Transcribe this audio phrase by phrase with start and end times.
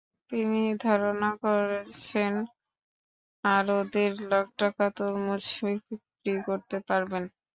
[0.31, 2.33] তিনি ধারণা করছেন
[3.43, 7.23] আরও দেড় লাখ টাকা তরমুজ বিক্রি করতে পারবেন।